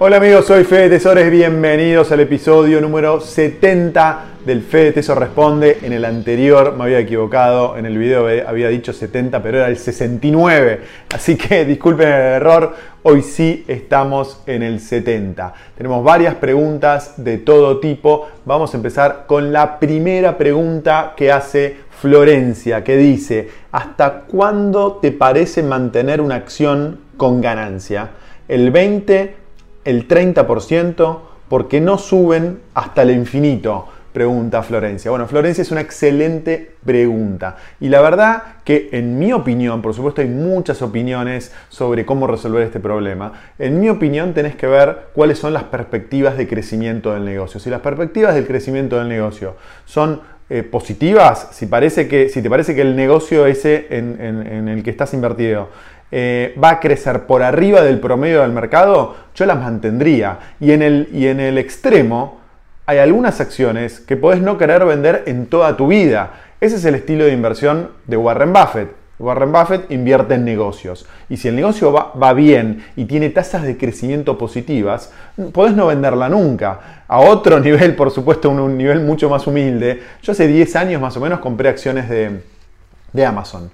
[0.00, 5.78] Hola amigos, soy Fede Tesores, bienvenidos al episodio número 70 del Fede Tesor Responde.
[5.82, 9.76] En el anterior me había equivocado, en el video había dicho 70, pero era el
[9.76, 10.82] 69.
[11.12, 15.52] Así que disculpen el error, hoy sí estamos en el 70.
[15.76, 18.28] Tenemos varias preguntas de todo tipo.
[18.44, 25.10] Vamos a empezar con la primera pregunta que hace Florencia, que dice, ¿hasta cuándo te
[25.10, 28.10] parece mantener una acción con ganancia?
[28.46, 29.47] ¿El 20?
[29.88, 33.88] El 30% porque no suben hasta el infinito?
[34.12, 35.10] Pregunta Florencia.
[35.10, 37.56] Bueno, Florencia es una excelente pregunta.
[37.78, 42.62] Y la verdad que en mi opinión, por supuesto hay muchas opiniones sobre cómo resolver
[42.62, 47.24] este problema, en mi opinión tenés que ver cuáles son las perspectivas de crecimiento del
[47.24, 47.60] negocio.
[47.60, 50.20] Si las perspectivas del crecimiento del negocio son
[50.50, 54.82] eh, positivas, si, parece que, si te parece que el negocio ese en, en el
[54.82, 55.68] que estás invertido
[56.10, 60.38] eh, va a crecer por arriba del promedio del mercado, yo las mantendría.
[60.60, 62.40] Y en el, y en el extremo,
[62.86, 66.32] hay algunas acciones que podés no querer vender en toda tu vida.
[66.60, 68.88] Ese es el estilo de inversión de Warren Buffett.
[69.18, 71.06] Warren Buffett invierte en negocios.
[71.28, 75.12] Y si el negocio va, va, bien y tiene tasas de crecimiento positivas,
[75.52, 77.04] podés no venderla nunca.
[77.06, 80.00] A otro nivel, por supuesto, un, un nivel mucho más humilde.
[80.22, 82.40] Yo hace 10 años más o menos compré acciones de,
[83.12, 83.70] de Amazon.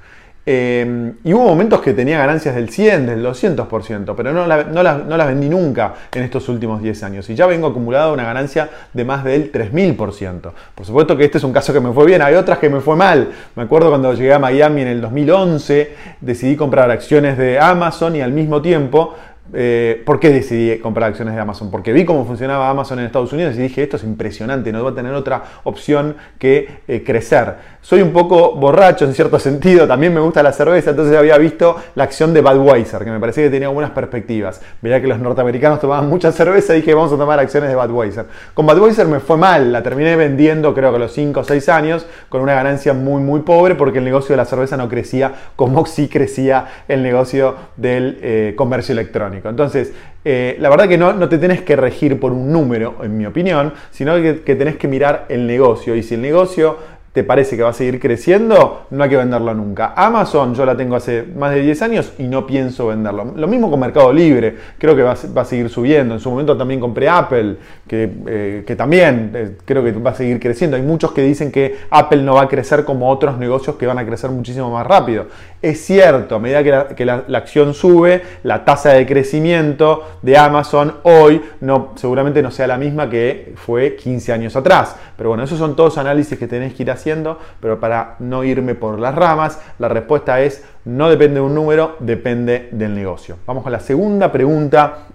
[0.46, 5.48] Em, y hubo momentos que tenía ganancias del 100, del 200%, pero no, las vendí
[5.48, 7.30] nunca en estos últimos 10 años.
[7.30, 10.52] Y ya vengo acumulado una ganancia de más del 3000%.
[10.74, 12.80] Por supuesto que este es un caso que me fue bien, hay otras que me
[12.80, 13.30] fue mal.
[13.56, 18.20] Me acuerdo cuando llegué a Miami en el 2011, decidí comprar acciones de Amazon y
[18.20, 19.14] al mismo tiempo
[19.52, 21.70] eh, ¿Por qué decidí comprar acciones de Amazon?
[21.70, 24.90] Porque vi cómo funcionaba Amazon en Estados Unidos y dije, esto es impresionante, no va
[24.90, 27.54] a tener otra opción que eh, crecer.
[27.84, 31.76] Soy un poco borracho en cierto sentido, también me gusta la cerveza, entonces había visto
[31.94, 34.62] la acción de Budweiser, que me parecía que tenía buenas perspectivas.
[34.80, 38.24] Veía que los norteamericanos tomaban mucha cerveza y dije, vamos a tomar acciones de Budweiser.
[38.54, 41.68] Con Budweiser me fue mal, la terminé vendiendo creo que a los 5 o 6
[41.68, 45.32] años, con una ganancia muy, muy pobre, porque el negocio de la cerveza no crecía
[45.54, 49.50] como sí crecía el negocio del eh, comercio electrónico.
[49.50, 49.92] Entonces,
[50.24, 53.74] eh, la verdad que no, te tenés que regir por un número, en mi opinión,
[53.90, 55.94] sino que, que tenés que mirar el negocio.
[55.94, 56.78] Y si el negocio
[57.14, 59.94] te parece que va a seguir creciendo, no hay que venderlo nunca.
[59.96, 63.34] Amazon yo la tengo hace más de 10 años y no pienso venderlo.
[63.36, 66.14] Lo mismo con Mercado Libre, creo que va, a seguir subiendo.
[66.14, 70.40] En su momento también compré Apple, que, eh, también eh, creo que va a seguir
[70.40, 70.76] creciendo.
[70.76, 73.98] Hay muchos que dicen que Apple no va a crecer como otros negocios que van
[73.98, 75.26] a crecer muchísimo más rápido.
[75.64, 81.40] Es cierto, a medida que la, acción sube, la tasa de crecimiento de Amazon hoy
[81.62, 84.94] no, seguramente no sea la misma que fue 15 años atrás.
[85.16, 88.74] Pero bueno, esos son todos análisis que tenés que ir haciendo pero para no irme
[88.74, 93.38] por las ramas, la respuesta es no depende de un número, depende del negocio.
[93.46, 95.06] Vamos con la segunda pregunta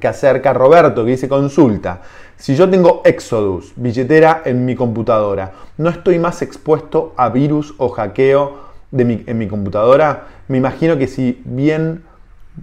[0.00, 2.00] que acerca Roberto, que dice consulta.
[2.38, 7.90] Si yo tengo Exodus, billetera en mi computadora, ¿no estoy más expuesto a virus o
[7.90, 10.28] hackeo de en mi computadora?
[10.46, 12.04] Me imagino que si bien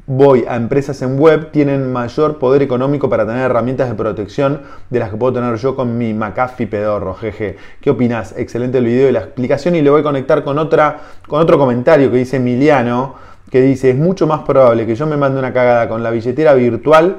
[0.06, 5.00] voy a empresas en web, tienen mayor poder económico para tener herramientas de protección de
[5.00, 7.57] las que puedo tener yo con mi McAfee pedorro, jeje.
[7.81, 8.34] ¿Qué opinas?
[8.38, 11.57] Excelente el video y la explicación y le voy a conectar con, otra, con otro
[11.57, 13.16] comentario que dice Emiliano,
[13.50, 16.53] que dice, es mucho más probable que yo me mande una cagada con la billetera
[16.53, 17.18] virtual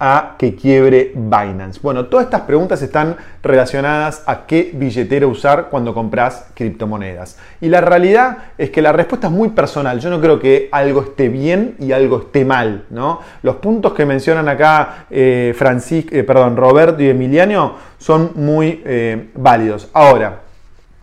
[0.00, 1.78] a que quiebre Binance?
[1.82, 7.38] Bueno, todas estas preguntas están relacionadas a qué billetera usar cuando compras criptomonedas.
[7.60, 10.00] Y la realidad es que la respuesta es muy personal.
[10.00, 12.86] Yo no creo que algo esté bien y algo esté mal.
[12.88, 13.20] ¿no?
[13.42, 19.90] Los puntos que mencionan acá eh, eh perdón, Roberto y Emiliano son muy eh, válidos.
[19.92, 20.40] Ahora,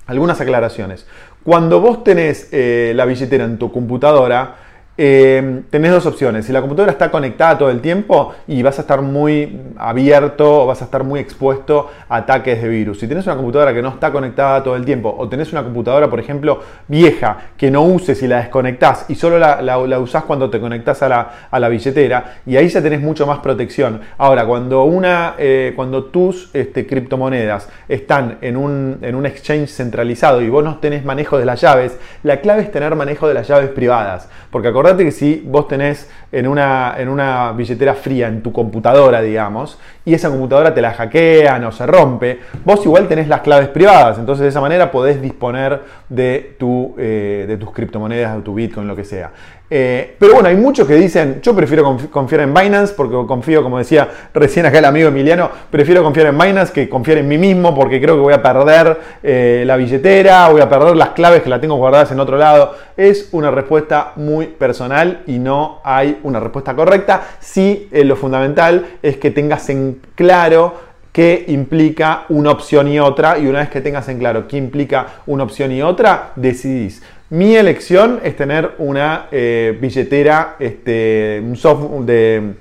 [0.08, 1.06] algunas aclaraciones.
[1.44, 4.66] Cuando vos tenés la billetera en tu computadora,
[4.97, 6.46] eh, tenés dos opciones.
[6.46, 10.66] Si la computadora está conectada todo el tiempo y vas a estar muy abierto o
[10.66, 13.00] vas a estar muy expuesto a ataques de virus.
[13.00, 16.09] Si tenés una computadora que no está conectada todo el tiempo o tenés una computadora,
[16.09, 20.50] por ejemplo, vieja que no uses y la desconectás y solo la, la, usás cuando
[20.50, 24.02] te conectás a la, a la, billetera y ahí ya tenés mucho más protección.
[24.17, 30.41] Ahora, cuando, una, eh, cuando tus este, criptomonedas están en un, en un exchange centralizado
[30.41, 33.47] y vos no tenés manejo de las llaves, la clave es tener manejo de las
[33.47, 34.29] llaves privadas.
[34.50, 39.22] Porque acordate que si vos tenés en una, en una billetera fría en tu computadora,
[39.22, 43.69] digamos, y esa computadora te la hackean o se rompe, vos igual tenés las claves
[43.69, 44.17] privadas.
[44.19, 48.87] Entonces de esa manera podés disponer de, tu, eh, de tus criptomonedas, de tu Bitcoin,
[48.87, 49.31] lo que sea.
[49.69, 53.78] Eh, pero bueno, hay muchos que dicen, yo prefiero confiar en Binance porque confío, como
[53.78, 57.75] decía recién acá el amigo Emiliano, prefiero confiar en Binance que confiar en mí mismo
[57.75, 61.49] porque creo que voy a perder eh, la billetera, voy a perder las claves que
[61.49, 62.75] la tengo guardadas en otro lado.
[62.96, 67.23] Es una respuesta muy personal y no hay una respuesta correcta.
[67.40, 70.86] Sí, lo fundamental es que tengas en claro
[71.17, 75.08] qué implica una opción y otra, y una vez que tengas en claro qué implica
[75.25, 77.02] una opción y otra, decidís.
[77.31, 82.53] Mi elección es tener una eh, billetera, este, un software de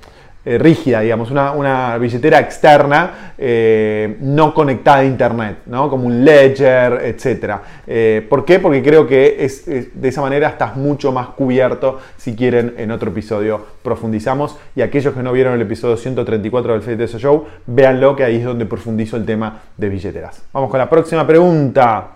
[0.49, 5.91] eh, rígida, digamos, una, billetera externa eh, no conectada a internet, ¿no?
[5.91, 7.57] como un ledger, etc.
[7.85, 8.61] Eh, ¿Por qué?
[8.61, 11.99] Porque creo que es, de esa manera estás mucho más cubierto.
[12.17, 14.57] Si quieren, en otro episodio profundizamos.
[14.77, 18.45] Y aquellos que no vieron el episodio 134 del FTS Show, véanlo, que ahí es
[18.45, 20.45] donde profundizo el tema de billeteras.
[20.53, 22.11] Vamos con la próxima pregunta.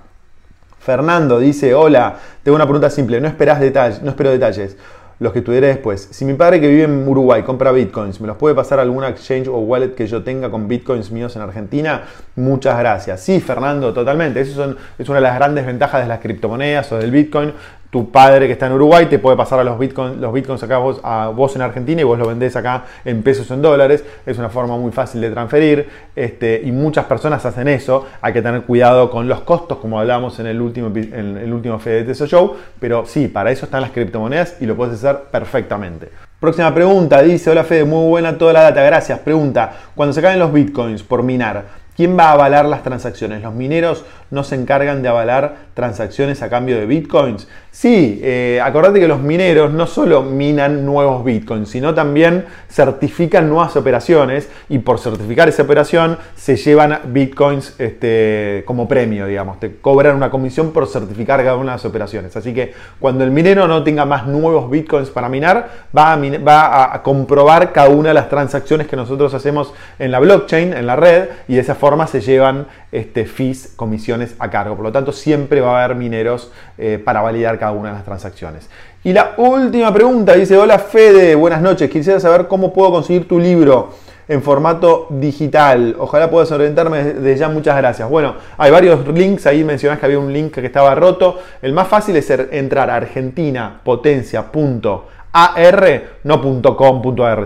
[0.78, 4.76] Fernando dice, hola, tengo una pregunta simple, no, esperas detalles, no espero detalles
[5.20, 6.08] los que estudiaré después.
[6.10, 9.08] Si mi padre que vive en Uruguay compra bitcoins, ¿me los puede pasar a alguna
[9.08, 12.04] exchange o wallet que yo tenga con bitcoins míos en Argentina?
[12.36, 13.20] Muchas gracias.
[13.20, 14.40] Sí, Fernando, totalmente.
[14.40, 17.52] Eso es una de las grandes ventajas de las criptomonedas o del bitcoin
[17.90, 20.78] tu padre que está en Uruguay te puede pasar a los bitcoins, los bitcoins acá
[20.78, 24.04] vos, a vos en Argentina y vos lo vendés acá en pesos o en dólares.
[24.24, 28.06] Es una forma muy fácil de transferir este, y muchas personas hacen eso.
[28.20, 31.80] Hay que tener cuidado con los costos, como hablamos en el último, en el último
[31.80, 32.54] Show.
[32.78, 36.10] Pero sí, para eso están las criptomonedas y lo puedes hacer perfectamente.
[36.40, 39.18] Próxima pregunta, dice, hola Fede, muy buena toda la data, gracias.
[39.18, 41.64] Pregunta, cuando se caen los bitcoins por minar,
[41.94, 43.42] ¿quién va a avalar las transacciones?
[43.42, 47.46] ¿Los mineros no se encargan de avalar transacciones a cambio de bitcoins?
[47.72, 53.76] Sí, eh, acordate que los mineros no solo minan nuevos bitcoins, sino también certifican nuevas
[53.76, 60.16] operaciones y por certificar esa operación se llevan bitcoins este, como premio, digamos, te cobran
[60.16, 62.36] una comisión por certificar cada una de las operaciones.
[62.36, 67.72] Así que cuando el minero no tenga más nuevos bitcoins para minar, va a, comprobar
[67.72, 71.54] cada una de las transacciones que nosotros hacemos en la blockchain, en la red, y
[71.54, 74.74] de esa forma se llevan este, fees, comisiones a cargo.
[74.74, 78.04] Por lo tanto, siempre va a haber mineros eh, para validar cada una de las
[78.04, 78.68] transacciones.
[79.04, 83.38] Y la última pregunta dice, hola Fede, buenas noches, quisiera saber cómo puedo conseguir tu
[83.38, 83.90] libro
[84.26, 85.94] en formato digital.
[85.98, 88.08] Ojalá puedas orientarme desde ya, muchas gracias.
[88.08, 91.38] Bueno, hay varios links, ahí mencionás que había un link que estaba roto.
[91.62, 96.40] El más fácil es entrar a argentinapotencia.com AR, no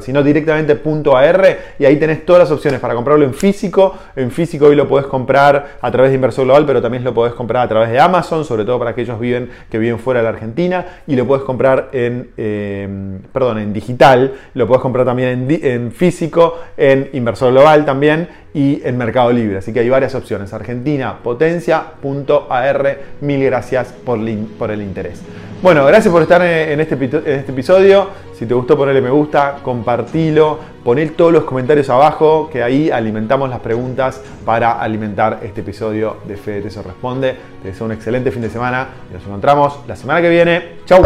[0.00, 0.80] sino directamente
[1.14, 3.94] .ar y ahí tenés todas las opciones para comprarlo en físico.
[4.16, 7.34] En físico hoy lo podés comprar a través de Inversor Global, pero también lo podés
[7.34, 10.30] comprar a través de Amazon, sobre todo para aquellos viven, que viven fuera de la
[10.30, 10.86] Argentina.
[11.06, 12.88] Y lo podés comprar en, eh,
[13.32, 18.96] perdón, en digital, lo podés comprar también en, físico, en Inversor Global también y en
[18.96, 19.58] Mercado Libre.
[19.58, 20.52] Así que hay varias opciones.
[20.54, 22.98] Argentina, potencia.ar.
[23.20, 25.22] Mil gracias por el interés.
[25.64, 28.10] Bueno, gracias por estar en este, en este episodio.
[28.34, 33.48] Si te gustó, ponle me gusta, compartilo, poné todos los comentarios abajo, que ahí alimentamos
[33.48, 37.38] las preguntas para alimentar este episodio de Fede Te Responde.
[37.62, 40.72] Te deseo un excelente fin de semana y nos encontramos la semana que viene.
[40.84, 41.02] ¡Chau!